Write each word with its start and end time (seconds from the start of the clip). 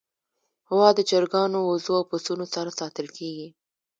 غوا 0.71 0.89
د 0.95 0.99
چرګانو، 1.09 1.59
وزو، 1.63 1.93
او 1.99 2.03
پسونو 2.09 2.45
سره 2.55 2.69
ساتل 2.79 3.07
کېږي. 3.17 3.47